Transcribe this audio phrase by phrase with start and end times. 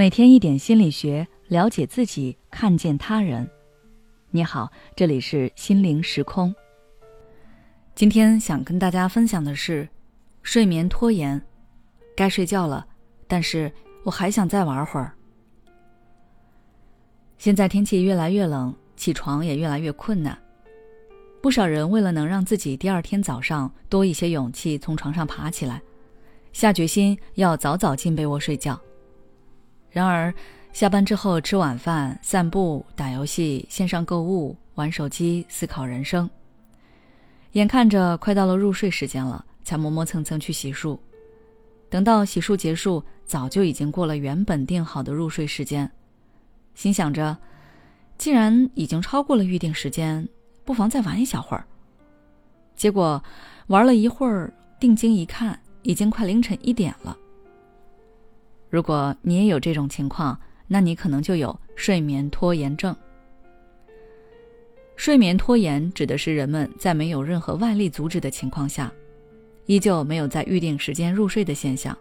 [0.00, 3.46] 每天一点心理学，了解自己，看见他人。
[4.30, 6.54] 你好，这里是心灵时空。
[7.94, 9.86] 今天想跟大家分享的是
[10.42, 11.38] 睡眠拖延。
[12.16, 12.86] 该睡觉了，
[13.28, 13.70] 但是
[14.02, 15.12] 我还想再玩会儿。
[17.36, 20.34] 现在天气越来越冷，起床也越来越困难。
[21.42, 25.82] 不少人为了能让自己第二天早上多一些勇气从床上爬起来，
[26.54, 28.80] 下决心要早早进被窝睡觉。
[29.90, 30.32] 然而，
[30.72, 36.30] 下班之后吃晚饭、散步、打游戏、线上购物、玩手机、思考人生，
[37.52, 40.96] 眼看着快到了入睡时间了，才磨磨蹭蹭去洗漱。
[41.88, 45.90] 等到洗漱结束，早就已经过了原本定好的入睡时间。
[46.76, 47.36] 心想着，
[48.16, 50.28] 既然已经超过了预定时间，
[50.64, 51.66] 不妨再玩一小会儿。
[52.76, 53.20] 结果
[53.66, 57.16] 玩了一会儿，定睛一看，已经快凌晨一点了。
[58.70, 62.96] 如果你也有这种情况，那你可能就有睡眠拖延症。
[64.96, 68.92] 睡眠拖延指的是人们在没有任何外力阻止的情况下，
[69.66, 71.96] 依旧没有在预定时间入睡的现象。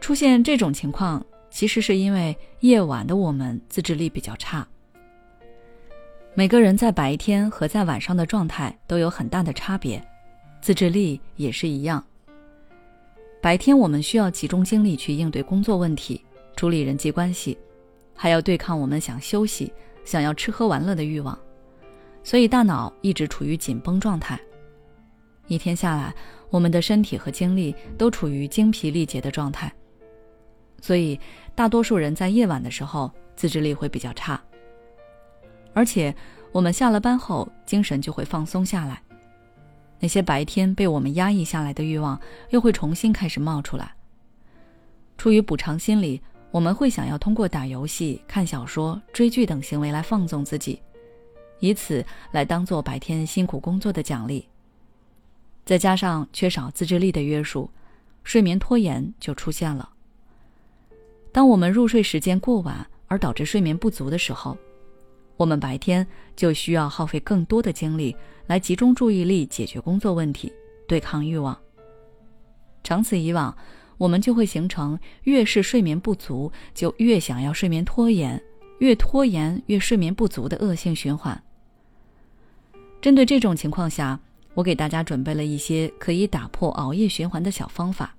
[0.00, 4.66] 出现这种情况，其实是因为夜晚的我们自制力比较差。
[6.34, 10.00] 每个人在白天和在晚上的状态都有很大的差别，
[10.60, 12.04] 自制力也是一样。
[13.40, 16.20] 白天我们需要集中精力去应对工作问题、
[16.56, 17.56] 处理人际关系，
[18.14, 19.72] 还要对抗我们想休息、
[20.04, 21.38] 想要吃喝玩乐的欲望，
[22.24, 24.40] 所以大脑一直处于紧绷状态。
[25.46, 26.12] 一天下来，
[26.50, 29.72] 我们的身体和精力都处于精疲力竭的状态，
[30.80, 31.18] 所以
[31.54, 34.42] 大多数人在夜晚的时候自制力会比较差，
[35.72, 36.12] 而且
[36.50, 39.00] 我们下了班后精神就会放松下来。
[39.98, 43.94] 那些白天被我们压抑下来的欲望，又会重新开始冒出来。
[45.16, 50.80] 出于补偿心理，我们会想要通过打游戏、看小说、追剧等行为来放纵自己，
[51.60, 54.46] 以此来当做白天辛苦工作的奖励。
[55.64, 57.70] 再加上缺少自制力的约束，
[58.22, 59.88] 睡眠拖延就出现了。
[61.32, 64.56] 当我们入睡时间过晚而导致睡眠不足的时候，
[65.36, 68.16] 我们白天就需要耗费更多的精力
[68.46, 70.52] 来集中注意力解决工作问题，
[70.88, 71.56] 对抗欲望。
[72.82, 73.56] 长此以往，
[73.98, 78.42] 我们就会形成越是睡眠不足就越想要睡眠拖延，
[78.78, 81.42] 越拖延越睡眠不足的恶性循环。
[83.02, 84.18] 针对这种情况下，
[84.54, 88.14] 我给大家准备了一些可以打破熬夜循环的小方法。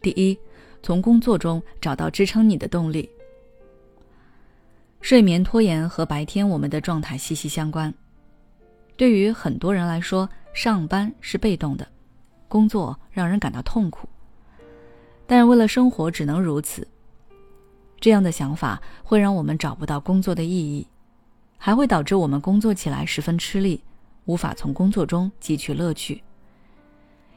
[0.00, 0.36] 第一，
[0.82, 3.08] 从工作中找到支撑你的动力。
[5.08, 7.94] 睡眠拖延和白天我们的状态息息相关。
[8.94, 11.88] 对于很多人来说，上班是被动的，
[12.46, 14.06] 工作让人感到痛苦。
[15.26, 16.86] 但为了生活，只能如此。
[17.98, 20.86] 这样的想法会让我们找不到工作的意义，
[21.56, 23.82] 还会导致我们工作起来十分吃力，
[24.26, 26.22] 无法从工作中汲取乐趣。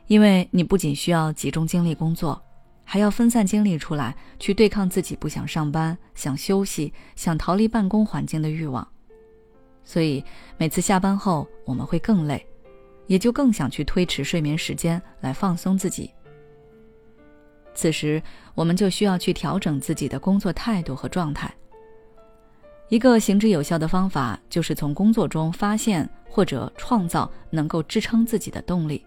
[0.07, 2.43] 因为你不仅需要集中精力工作。
[2.91, 8.85] 还要分散精力出来，去对抗自己不想上班、想休息、想逃离办公环境的欲望。
[9.85, 10.21] 所以
[10.57, 12.45] 每次下班后，我们会更累，
[13.07, 16.11] 也就更想去推迟睡眠时间来放松自己。
[17.73, 18.21] 此时，
[18.55, 21.49] 我们就需要去调整自己的工作态度和状态。
[22.89, 29.01] 一个行之有效的方法，就是从工作中发现或者创造能够支撑自己的动力。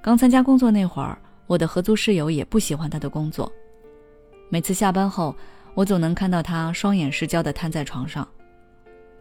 [0.00, 1.20] 刚参加工作那会儿。
[1.50, 3.50] 我的合租室友也不喜欢他的工作，
[4.50, 5.34] 每次下班后，
[5.74, 8.24] 我总能看到他双眼失焦的瘫在床上，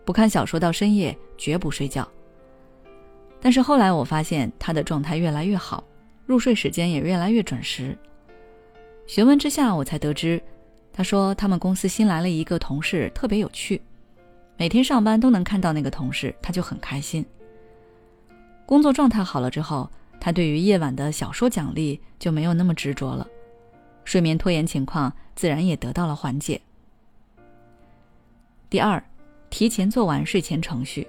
[0.06, 2.08] 不看小说到深夜，绝不睡觉。
[3.42, 5.84] 但是后来我发现他的状态越来越好，
[6.28, 7.98] 入睡时间也越来越准时。
[9.08, 10.40] 询问之下，我才得知，
[10.94, 13.82] 他说他们公司新来了一个同事，特别有趣，
[14.56, 17.26] 每天上班都能看到那个同事，他就很开心。
[18.68, 19.90] 工作状态好了之后。
[20.20, 23.28] 他对于夜晚的小说奖励就没有那么执着了，
[24.04, 26.60] 睡眠拖延情况自然也得到了缓解。
[28.70, 29.04] 第二，
[29.50, 31.08] 提前做完睡前程序。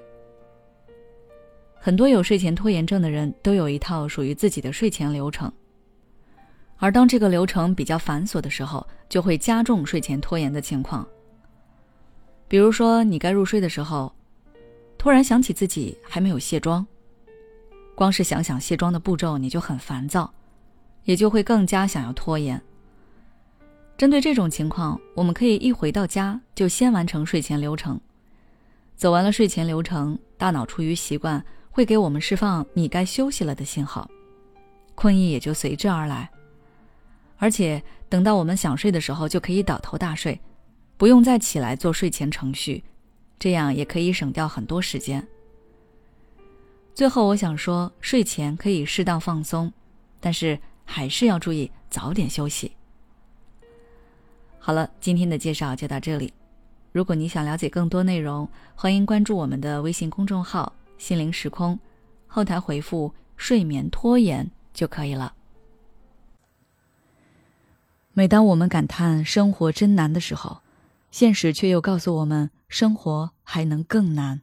[1.83, 5.51] 很多有睡前拖延症的人都有一套属于自己的睡前流程，
[6.77, 11.07] 而当这个流程比较繁琐的时候，就会加重睡前拖延的情况。
[12.47, 14.13] 比如说，你该入睡的时候，
[14.99, 16.87] 突然想起自己还没有卸妆。
[18.01, 20.33] 光是想想卸妆的步骤，你就很烦躁，
[21.05, 22.59] 也就会更加想要拖延。
[23.99, 28.01] 针对这种情况，我们可以一回到家就先完成睡前流程。
[28.97, 34.11] 走完了睡前流程，大脑出于习惯，会给我们释放“你该休息了”的信号，
[34.95, 36.31] 困意也就随之而来。
[37.37, 40.41] 而且，等到我们想睡的时候就可以倒头大睡，
[40.97, 42.83] 不用再起来做睡前程序，
[43.39, 45.23] 这样也可以省掉很多时间。
[46.95, 49.73] 最后，我想说，睡前可以适当放松，
[50.21, 52.71] 但是还是要注意早点休息。
[54.59, 56.33] 好了，今天的介绍就到这里。
[56.93, 61.79] 如果你想了解更多内容，欢迎关注我们的微信公众号“心灵时空”，
[62.27, 65.33] 后台回复“睡眠拖延”就可以了。
[68.13, 70.61] 每当我们感叹生活真难的时候，
[71.11, 74.43] 现实却又告诉我们，生活还能更难。